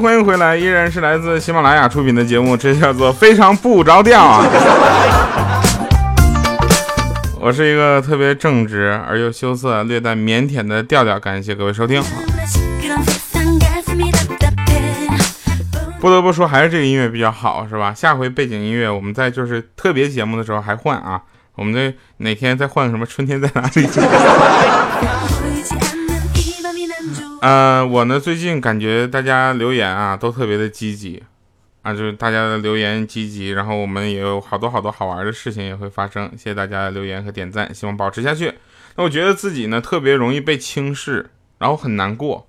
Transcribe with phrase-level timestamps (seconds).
[0.00, 4.42] 欢迎回来，依然是来自喜马拉雅出品的节目，这叫做非常不着调啊。
[7.38, 12.02] 我是一个特别正直而又羞涩、略带腼腆的调调，感谢各位收听。
[16.00, 17.92] 不得不说，还是这个音乐比较好，是吧？
[17.92, 21.20] 下回背景音乐我们在就是特别节目的时候还换啊，
[21.56, 21.94] 我们这
[22.24, 23.86] 哪天再换个什么春天在哪里？
[27.40, 31.22] 呃，我呢最近感觉大家留言啊都特别的积极
[31.82, 38.52] 啊，就是大家的留言积极，然后我们也有好多好多好玩的事情也会发生，谢谢大家的留言和点赞，希望保持下去。
[38.96, 42.46] 那我觉得自己呢特别容易被轻视，然后很难过。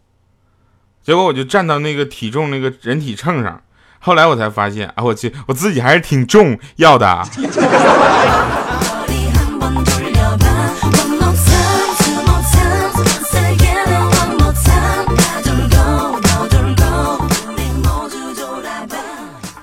[1.02, 3.64] 结果我就站到那个体重那个人体秤上，
[4.00, 7.24] 后来我才发现，啊，我去，我自己还是挺重要的。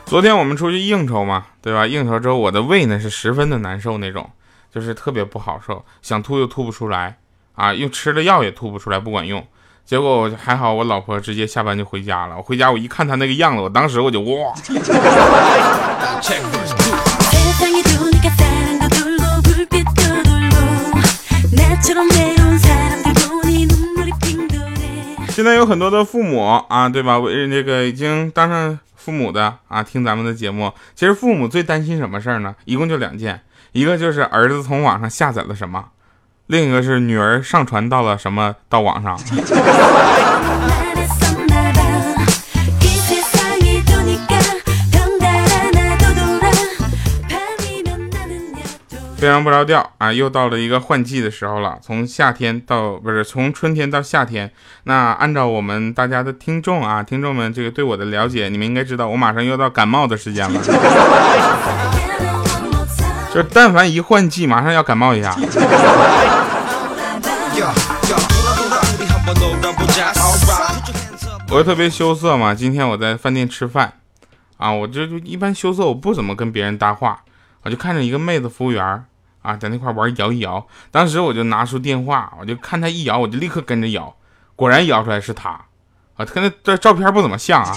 [0.09, 1.87] 昨天我们出去应酬嘛，对吧？
[1.87, 4.31] 应酬之后，我的胃呢是十分的难受那种，
[4.73, 7.19] 就是特别不好受，想吐又吐不出来
[7.55, 9.47] 啊，又吃了药也吐不出来，不管用。
[9.85, 12.39] 结果我还好，我老婆直接下班就回家了。
[12.39, 14.55] 我回家我一看她那个样子，我当时我就哇。
[25.29, 27.19] 现在有很多的父母啊，对吧？
[27.19, 28.79] 为那个已经当上
[29.09, 32.55] 父母的啊，听咱们的节目，其实父母最担心什么事儿呢？
[32.67, 33.41] 一共就两件，
[33.73, 35.83] 一个就是儿子从网上下载了什么。
[36.49, 39.19] 另一个是女儿上传到了什么到网上，
[49.29, 50.11] 非常不着调啊！
[50.11, 54.51] 又到了一个换季的时候了，从夏天到不是从春天到夏天。
[54.85, 60.59] 那按照我们大家的听众啊，听众们这个对我的了解，你们应该知道，我马上又到感冒的时间了。
[63.35, 65.37] 就但凡一换季，马上要感冒一下。
[71.51, 73.93] 我特别羞涩嘛，今天我在饭店吃饭，
[74.57, 77.21] 啊，我就就一般羞涩，我不怎么跟别人搭话，
[77.65, 79.05] 我就看着一个妹子服务员
[79.49, 84.15] 啊，在那块玩摇一摇，当时我就拿出电话，我就看他一摇，我就立刻跟着摇，
[84.55, 85.51] 果然摇出来是他，
[86.17, 87.73] 啊，跟那这照片不怎么像啊，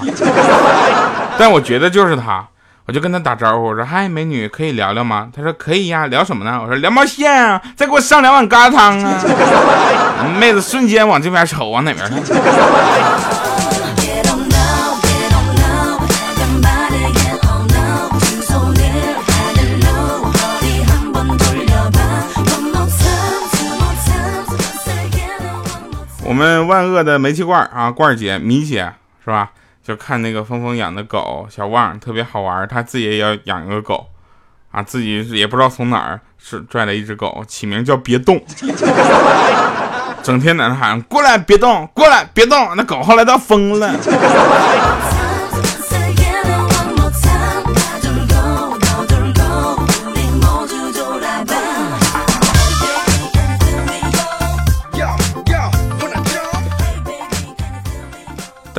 [1.40, 2.46] 但我觉得就是他。
[2.88, 7.62] 我就跟他打招呼，我说：“嗨，美女，可以聊聊吗？”他说：“可以呀，聊什么呢？”我说：“聊毛线啊！
[7.76, 9.22] 再给我上两碗疙瘩汤啊！
[10.40, 12.20] ”妹子瞬间往这边瞅，往哪边看？
[26.32, 28.90] 我们万恶的煤气罐啊，罐姐、米姐
[29.22, 29.52] 是吧？
[29.84, 34.08] 就看那个峰峰养的狗小旺特别好玩，他自己也要养一个狗，
[34.72, 38.42] 啊，自己也不知道从哪儿是拽了一只狗，起名叫别动，
[40.24, 43.94] 整天在那喊过来别动，过来别动，那狗后来都疯了。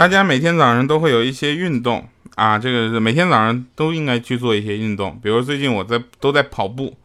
[0.03, 2.05] 大家每天早上都会有一些运动
[2.35, 5.17] 啊，这个是每天早上都应该去做一些运动。
[5.23, 6.97] 比如最近我在都在跑步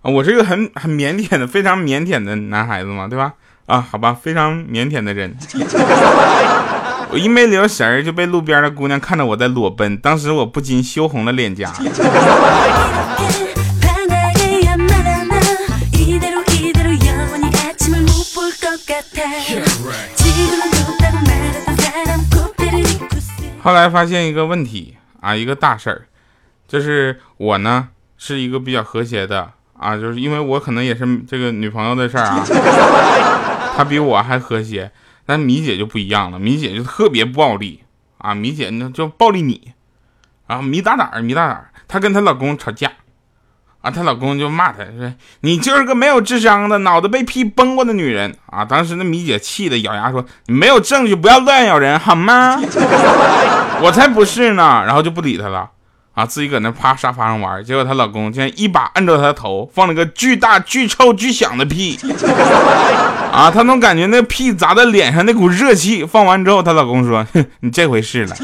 [0.00, 3.34] 啊，我是一个很很腼腆的、非常腼腆的男孩子嘛，对吧？
[3.66, 5.36] 啊，好吧，非常腼腆的人。
[7.12, 11.70] 我一没留神就被路边的姑娘看到我在裸奔，当时我不禁羞红了脸颊。
[23.68, 26.06] 后来发现一个问题啊，一个大事儿，
[26.66, 32.42] 就是我呢是一个比较和谐的啊，就是因为我可能也是这个女朋友的事儿啊，
[33.76, 34.90] 她比我还和谐。
[35.26, 37.84] 但米姐就不一样了，米姐就特别暴力
[38.16, 39.74] 啊，米姐呢就暴力你，
[40.46, 42.90] 啊，米大胆儿，米大胆儿，她跟她老公吵架。
[43.90, 45.12] 她老公就骂她说
[45.42, 52.56] ：“你就是个没有智商的、脑子被劈崩过的女人啊！”当时那米姐气得咬牙说：“你没有证据，不要乱咬人好吗？”
[53.80, 55.70] 我才不是呢，然后就不理她了
[56.14, 57.62] 啊，自己搁那趴沙发上玩。
[57.64, 61.96] 结果她老公竟然一把按住她的头，放了个巨大、巨臭、巨响的屁
[63.32, 63.50] 啊！
[63.54, 66.04] 她能感觉那屁砸在脸上那股热气。
[66.04, 68.34] 放完之后，她老公说：“哼，你这回是了。”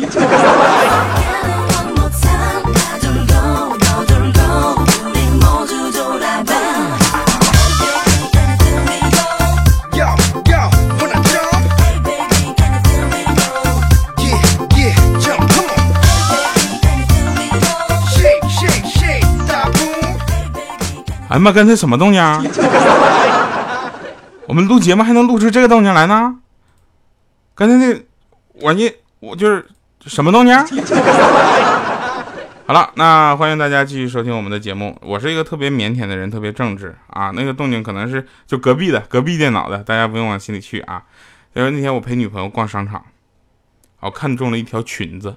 [21.35, 22.41] 哎妈，刚才什么动静啊？
[24.47, 26.37] 我们录节目还能录出这个动静来呢？
[27.57, 28.01] 刚才那
[28.53, 28.89] 我你
[29.19, 29.67] 我就是
[30.07, 30.57] 什么动静？
[32.67, 34.97] 好了，那欢迎大家继续收听我们的节目。
[35.03, 37.33] 我是一个特别腼腆的人，特别正直啊。
[37.35, 41.03] 那个动静可能是就隔壁的，隔壁电脑的，大家不用往心里去啊。
[41.55, 43.05] 因为那天我陪女朋友逛商场，
[43.99, 45.35] 我看中了一条裙子，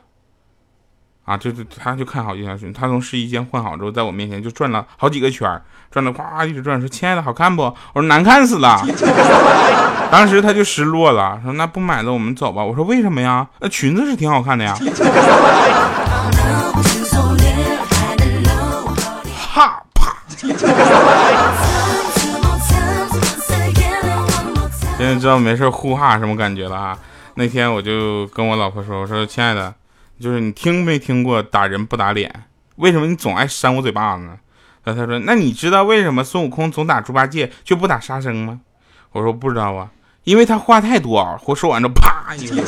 [1.28, 8.82] 啊，就是他就看好一条裙，他从试衣间换好之后，在我面前就转了好几个圈儿，转的哗一直转，说：“亲爱的，好看不？”我说：“难看死了。
[10.10, 13.46] ”当时他就失落了，说：“那不买了，我们走吧。”我说：“为什么呀？
[13.60, 14.74] 那裙子是挺好看的呀。”
[19.54, 20.16] 啪啪！
[24.98, 26.98] 现在知道没事呼哈什么感觉了啊？
[27.36, 29.74] 那天我就跟我老婆说：“我说亲爱的，
[30.20, 32.44] 就是你听没听过打人不打脸？
[32.78, 34.34] 为什么你总爱扇我嘴巴子呢？”
[34.84, 38.60] 然后他说：“那你知道为什么孙悟空总打猪八戒却不打沙僧吗？”
[39.12, 39.90] 我说：“不知道啊，
[40.24, 42.64] 因为他话太多。”我说完之后，啪一个。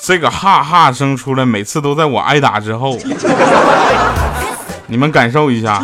[0.00, 2.98] 这个哈哈声出来，每次都在我挨打之后，
[4.86, 5.82] 你们感受一下。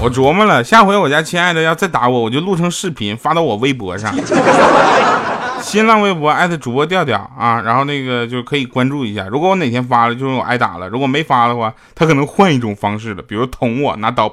[0.00, 4.14] 我琢磨了，下回我家亲爱的要再打我，我就录成视频发到我微博上，
[5.60, 9.26] 新浪微博艾特主播调调啊，然后那个就可以关注一下。
[9.26, 14.32] 如果我哪天发了，就是我挨打了；如果没发的话，他可能换一种方式了，比如捅我，拿刀。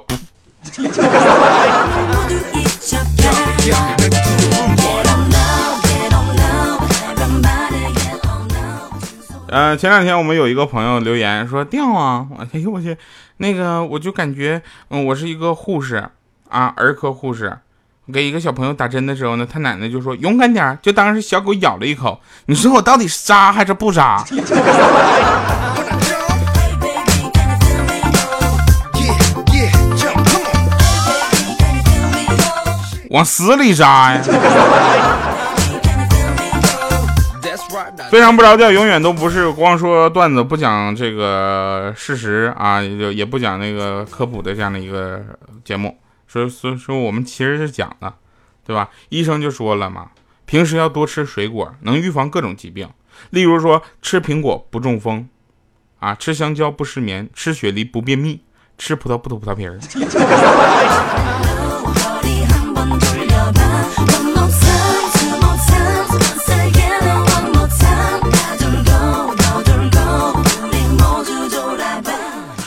[9.48, 12.96] 呃，前两天我们有一个朋友留言说掉啊，哎呦我去，
[13.38, 16.08] 那个我就感觉，嗯，我是一个护士
[16.48, 17.58] 啊，儿科护士，
[18.12, 22.20] 给一个小朋友打针的时候呢，他奶奶就说勇敢点，就当是小狗咬了一口。
[22.46, 24.24] 你说我到底是扎还是不扎？
[33.10, 34.20] 往死里扎呀！
[38.10, 45.22] 非常不着调，永远都不是光说段子不讲这个事实啊，也也不讲那个科普的这样的一个
[45.64, 45.98] 节目。
[46.28, 48.12] 所以所以说，我们其实是讲的，
[48.64, 48.90] 对吧？
[49.08, 50.08] 医生就说了嘛，
[50.44, 52.88] 平时要多吃水果，能预防各种疾病。
[53.30, 55.28] 例如说，吃苹果不中风，
[56.00, 58.42] 啊，吃香蕉不失眠，吃雪梨不便秘，
[58.76, 59.78] 吃葡萄不吐葡萄皮儿。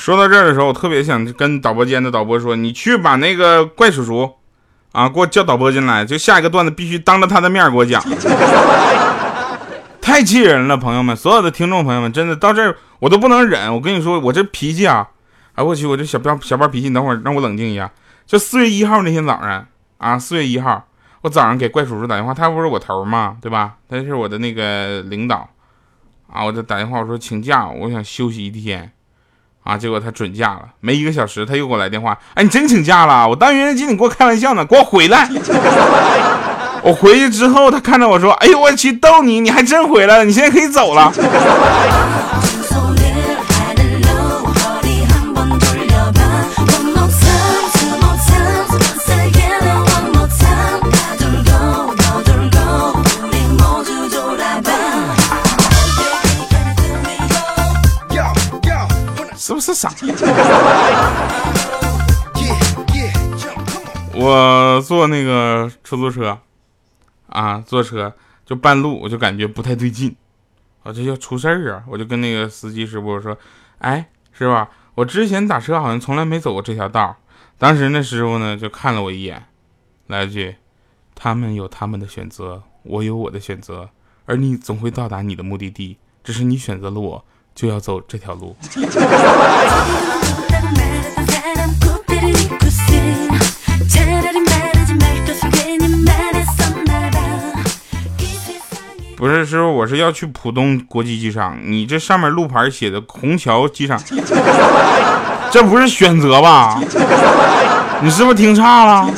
[0.09, 4.33] 说到这儿的时候，我特别想跟导播间的导播说：“你去把那个怪叔叔，
[4.91, 8.01] 啊，给我叫导播进来，就下一个段子必须当着他的面给我讲。
[10.01, 13.71] 太气人了，朋友们，所有的听众朋友们，真的到这儿我都不能忍。
[13.71, 15.07] 我跟你说，我这脾气啊，
[15.53, 17.91] 哎我去，我这小彪小彪脾气，你等会儿让我冷静一下。
[18.25, 19.67] 就四月一号那天早上
[19.99, 20.87] 啊，四月一号，
[21.21, 23.75] 我早上给怪叔叔打电话，他不是我头嘛，对吧？
[23.87, 25.47] 他是我的那个领导
[26.33, 28.91] 啊，我就打电话我说请假，我想休息一天。
[29.63, 29.77] 啊！
[29.77, 32.17] 结果他准假了，没一个小时他又给我来电话。
[32.33, 33.27] 哎，你真请假了？
[33.27, 35.29] 我当无人机你给我开玩笑呢，给我回来！
[36.81, 41.11] 我回去之后，他看着我说：“哎呦我去，逗你，你还真回来了，你现在可以走了。”
[64.19, 66.37] 我坐那个出租车
[67.27, 68.13] 啊，坐车
[68.45, 70.15] 就半路我就感觉不太对劲，
[70.83, 71.83] 我这要出事儿啊！
[71.87, 73.37] 我就跟那个司机师傅说
[73.79, 77.15] ：“哎，师傅，我之前打车好像从来没走过这条道。”
[77.57, 79.45] 当时那师傅呢就看了我一眼，
[80.07, 80.55] 来一句
[81.15, 83.89] ：“他们有他们的选择，我有我的选择，
[84.25, 88.55] 而你总会到达你的目的地，只是你选择了我。”就要走这条路。
[99.19, 101.59] 不是师傅，我是要去浦东国际机场。
[101.61, 104.01] 你这上面路牌写的虹桥机场，
[105.51, 106.79] 这不是选择吧？
[108.01, 109.09] 你是不是听差了？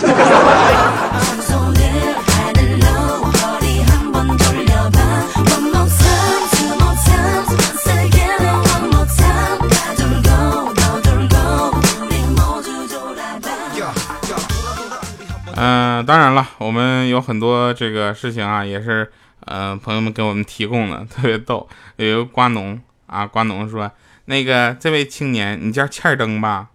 [15.56, 19.08] 嗯，当然了，我们有很多这个事情啊，也是
[19.46, 21.68] 嗯朋友们给我们提供的， 特别逗。
[21.98, 23.92] 有一个瓜农啊，瓜农说
[24.26, 26.68] ：“那个这位青年，你叫欠儿灯吧？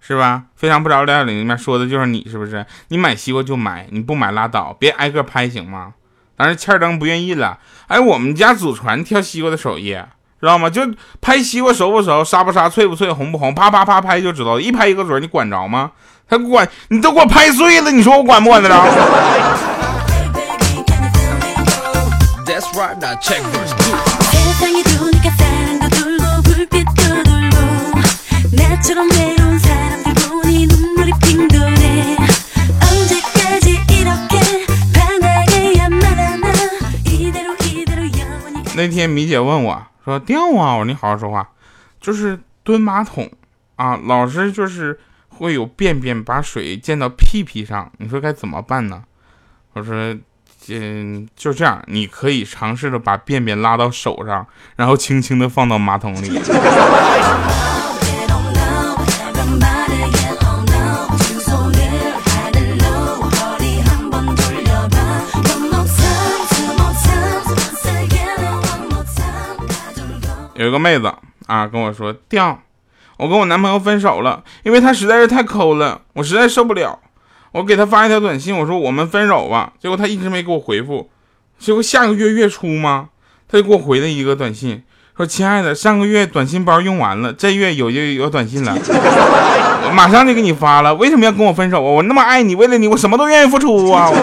[0.00, 0.44] 是吧？
[0.54, 2.64] 非常不着调里面说的就是你，是不是？
[2.88, 5.94] 你买西瓜就买，你不买拉倒，别挨个拍行吗？”
[6.36, 7.58] 但是欠儿灯不愿意了。
[7.86, 9.92] 哎，我们家祖传挑西瓜的手艺，
[10.40, 10.68] 知道吗？
[10.68, 10.82] 就
[11.20, 15.92] 拍西瓜熟不熟，沙不沙，脆不脆，红不红，啪啪啪拍就知道，一拍一个准，你管着吗？
[16.28, 18.84] 他管你都给我拍碎了，你说我管不管得着？
[38.76, 41.48] 那天米姐问我说：“掉啊！”我说：“你好好说话。”
[42.00, 43.30] 就是蹲马桶
[43.76, 49.02] 啊，老是就是会有便便把水溅到屁屁上，你说该怎么办呢？
[49.72, 50.14] 我说
[50.68, 56.40] ：“嗯，就这样，你可以尝试着把便便拉到手上，然后轻轻的放到马桶里。”
[70.56, 71.12] 有一个妹子
[71.46, 72.62] 啊跟我说：“掉，
[73.18, 77.00] 我跟我男朋友分手了，因为他实在是太抠了，我实在受不了。
[77.54, 79.74] 我给他发一条短信，我说我们分手吧。
[79.78, 81.08] 结果他一直没给我回复。
[81.56, 83.10] 结果下个月月初吗？
[83.48, 84.82] 他就给我回了一个短信，
[85.16, 90.92] 说：亲爱的，上个月短信包用完了，这月有有有短信了，我马上就给你发了。
[90.96, 91.88] 为什么要跟我分手啊？
[91.88, 94.10] 我那么爱你，为了你，我什么都愿意付出啊。”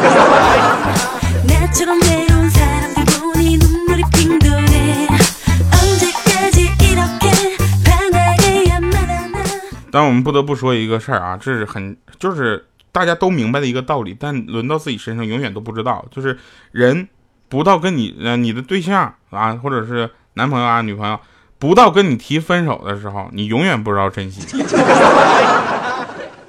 [9.94, 16.06] 但我们不得不说一个事儿啊，这是很就是大家都明白的一个道理，但轮到自己身上永远都不知道。
[16.12, 16.38] 就是
[16.72, 17.08] 人
[17.50, 21.20] 不到跟你呃你的对象啊，或者是男朋友啊女朋友，
[21.60, 24.42] 不到跟你提分手的时候，你永远不知道珍惜。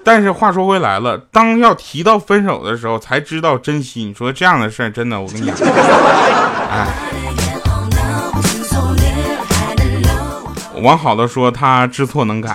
[0.05, 4.03] 但是话说回来了，当要提到分手的时候，才知道珍惜。
[4.05, 5.59] 你说这样的事儿，真的，我跟你讲，
[6.71, 6.89] 哎。
[10.83, 12.53] 往好的说，他知错能改，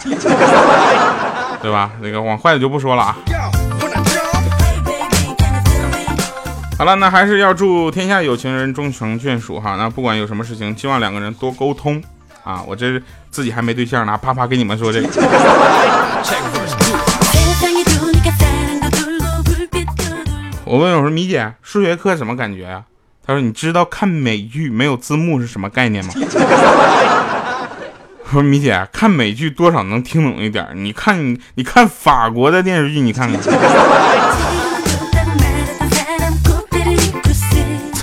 [1.62, 1.91] 对吧？
[2.01, 3.15] 那个往坏的就不说了啊。
[6.77, 9.75] 好了，那还是要祝天下有情人终成眷属哈。
[9.77, 12.00] 那不管有什么事情，希望两个人多沟通
[12.43, 12.63] 啊。
[12.67, 15.10] 我这自己还没对象呢，啪啪给你们说这个。
[20.65, 22.84] 我问我说米姐，数学课什么感觉啊？
[23.25, 26.13] 他说你知道看美剧没有字幕是什么概念吗？
[28.29, 33.41] 我说米姐看美剧多少能听懂一点你看你看法国的电视剧，你看看，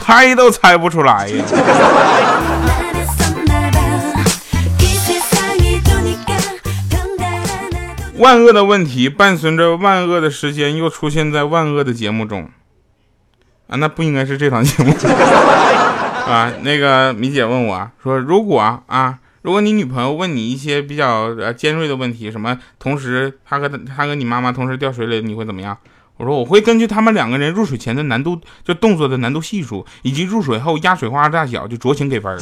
[0.04, 1.44] 猜都猜不出来呀。
[8.18, 12.50] 万恶的问题伴随着万恶的时间又出现在万恶的节目中
[13.66, 14.92] 啊，那不应该是这档节目
[16.28, 16.52] 啊。
[16.60, 19.18] 那个米姐问我说，如果啊。
[19.40, 25.76] 如果你女朋友问你一些比较呃尖锐的问题，什么同时她和她和你妈妈同时掉水里，你会怎么样？
[26.16, 32.38] 我说我会根据他们两个人入水前的难度，就动作的难度系数，以及入水后压水花大小，就酌情给分。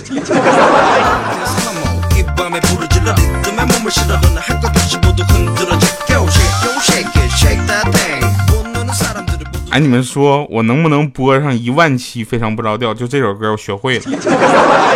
[9.70, 12.92] 哎，你们说我能不能播上一万期非常不着调？
[12.92, 14.04] 就这首歌我学会了。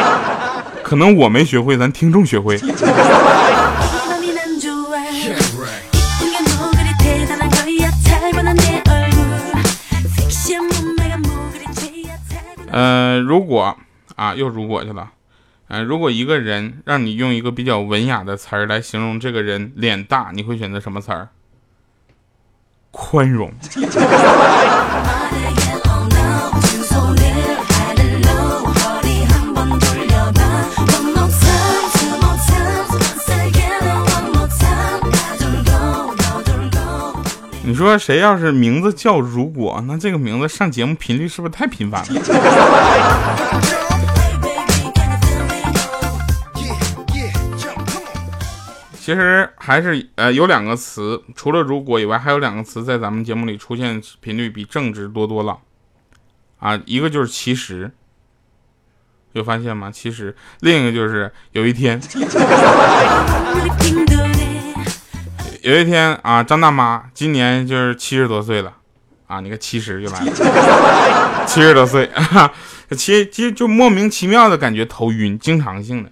[0.84, 2.58] 可能我没学会，咱听众学会。
[12.76, 13.74] 呃，如果
[14.16, 15.10] 啊，又如果去了。
[15.68, 21.28] 嗯，如果一个人让你用一个比较文雅的词儿来形容这个人脸大，你会选择什么词儿？
[22.90, 23.50] 宽容。
[37.66, 42.06] 你说谁要是名字叫如果，那这个名字上节目频率是不是太频繁了？
[48.94, 55.58] 其实还是呃有两个词，除了如果以外，还有两个词在咱们节目里出现频率比正值多多了。
[56.60, 57.90] 啊，一个就是其实，
[59.32, 59.90] 有发现吗？
[59.90, 62.00] 其实，另一个就是有一天。
[65.66, 68.72] 有一天啊，张大妈今年就是七十多岁了，
[69.26, 72.08] 啊，你看七十就来 了，七十多岁，
[72.96, 76.10] 其其实就莫名其妙的感觉头晕，经常性的。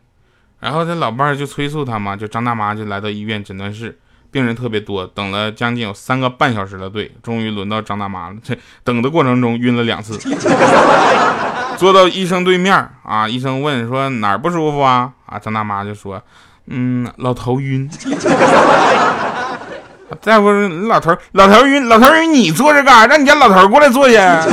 [0.59, 3.97] 然后他老伴儿就催促他嘛，就张大妈就来到医院诊断室，
[4.33, 8.37] 病人特别多，等了将近有三个半小时的队，终于轮到张大妈了。
[8.43, 10.19] 这等的过程中晕了两次，
[11.79, 15.13] 坐到医生对面啊，医生问说哪儿不舒服啊？
[15.27, 16.21] 啊，张大妈就说，
[16.67, 17.89] 嗯，老头晕。
[20.21, 20.51] 大夫，
[20.87, 23.07] 老头，老头晕，老头晕，你坐着干啥？
[23.07, 24.47] 让你家老头过来坐下。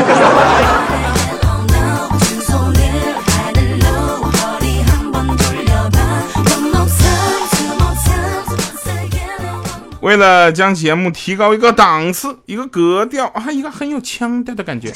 [9.99, 14.91] 为了将节目提高一个档次、一个格调啊，一个很有腔调的感觉。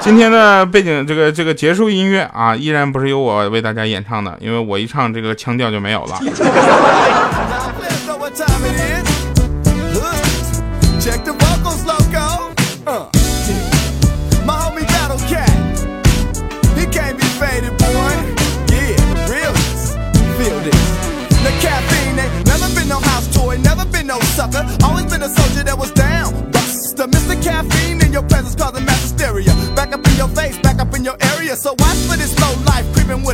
[0.00, 6.18] 今天的背景这个这个结束音乐啊，依然不是由我为大家演唱的，因为我一唱这个腔调就没有了。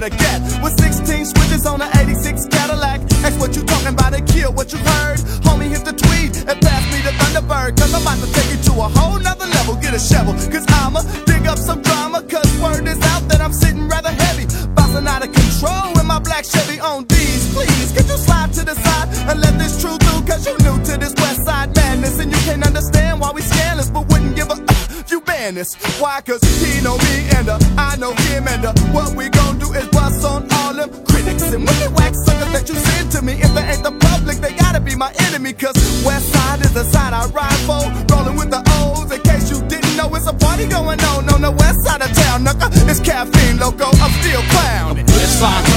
[0.03, 0.41] With a gat.
[0.63, 3.01] With 16 switches on an 86 Cadillac.
[3.23, 5.19] That's what you talking about and kill what you heard.
[5.47, 7.77] Homie, hit the tweet and pass me the Thunderbird.
[7.79, 9.77] Cause I'm about to take you to a whole nother level.
[9.77, 10.35] Get a shovel.
[10.51, 12.23] Cause I'ma dig up some drama.
[12.23, 14.47] Cause word is out that I'm sitting rather heavy.
[14.75, 17.53] Bouncing out of control with my black Chevy on these.
[17.55, 20.27] Please, could you slide to the side and let this truth through?
[20.27, 22.19] Cause you new to this west side madness.
[22.19, 24.57] And you can't understand why we scandalous, but wouldn't give a
[25.13, 25.75] you ban this.
[26.01, 26.23] Why?
[26.23, 29.62] Cause he know me and uh, I know him and uh, what we gon' do
[29.75, 31.43] is bust on all them critics.
[31.53, 31.65] And
[31.97, 34.95] wax suckers that you send to me, if they ain't the public, they gotta be
[34.95, 35.53] my enemy.
[35.53, 37.83] Cause west side is the side I ride for.
[38.13, 41.41] Rolling with the O's in case you didn't know it's a party going on on
[41.43, 42.45] the west side of town.
[42.45, 45.07] Nuka, it's caffeine loco, I'm still clowning.
[45.07, 45.72] West side,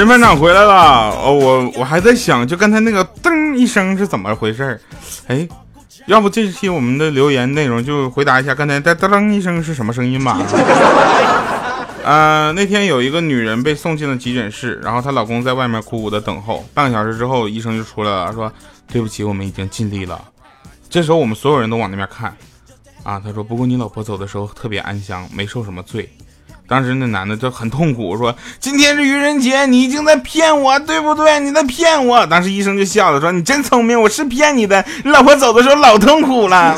[0.00, 4.80] King 申班长回来了，哦，我我还在想，就刚才那个噔一声是怎么回事儿？
[5.26, 5.46] 哎，
[6.06, 10.40] 要不这期我们的留言内容就回答一下刚才哒噔一声是什么声音吧？
[12.02, 16.64] 呃，那天有一个女人被送进了急诊室，然后她老公在外面苦苦的等候。
[16.72, 18.50] 半个小时之后，医生就出来了，说
[18.90, 20.18] ：“对不起，我们已经尽力了。”
[20.88, 22.34] 这时候我们所有人都往那边看，
[23.02, 26.10] 啊，他说：“不过你老婆走的时候特别安详，没受什么罪。”
[26.70, 31.40] 当时那男的就很痛苦，说：“今天是愚人节，你已经在骗我，对不对？
[31.40, 34.84] 你在骗我。”当时医生就笑了，说：“你真聪明，我是骗你的。
[35.02, 36.76] 你老婆走的时候老痛苦了。”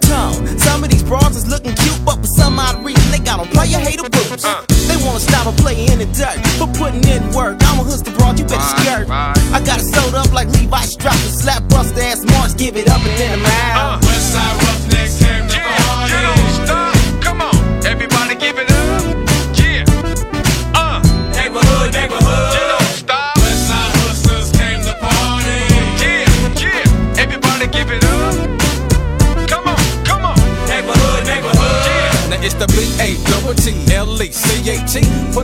[0.02, 0.58] Tone.
[0.58, 3.48] Some of these broads is looking cute, but for some odd reason they got on
[3.48, 4.44] player hater boots.
[4.88, 6.49] They wanna stop a player in the dirt
[6.80, 7.60] putting in work.
[7.68, 9.06] I'm a hustler broad, you better skirt.
[9.10, 12.88] I got it sewed up like Levi's strap and slap bust ass marks, give it
[12.88, 13.49] up and then I'm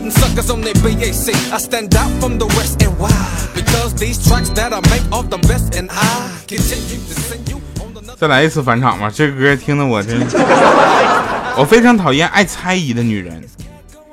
[0.07, 3.11] Putting suckers on their BAC I stand out from the rest and why?
[3.55, 7.61] Because these tracks that I make are the best And I continue to sing you
[8.16, 10.21] 再来一次返场吧，这歌听得我真，
[11.57, 13.42] 我非常讨厌爱猜疑的女人，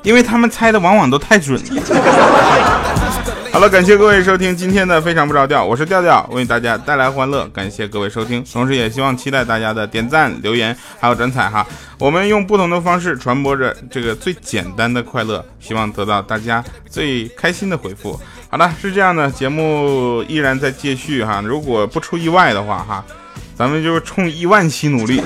[0.02, 3.03] 因为她们猜的往往都太准了。
[3.54, 11.64] 好了，感谢各位收听今天的非常不着调，我是调调，为大家带来欢乐，感谢各位收听，同时也希望期待大家的点赞、留言还有转采哈，
[12.00, 18.20] 我们用不同的方式传播着这个最简单的快乐，希望得到大家最开心的回复。
[18.50, 23.06] 好了，是这样的，节目依然在继续哈，如果不出意外的话哈。
[23.56, 25.22] 咱们就冲一万期努力。